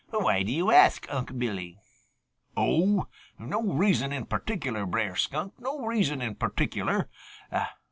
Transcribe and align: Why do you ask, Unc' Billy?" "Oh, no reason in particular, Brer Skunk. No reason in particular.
Why 0.09 0.41
do 0.41 0.51
you 0.51 0.71
ask, 0.71 1.05
Unc' 1.13 1.37
Billy?" 1.37 1.77
"Oh, 2.57 3.05
no 3.37 3.61
reason 3.61 4.11
in 4.11 4.25
particular, 4.25 4.87
Brer 4.87 5.15
Skunk. 5.15 5.53
No 5.59 5.85
reason 5.85 6.23
in 6.23 6.33
particular. 6.33 7.07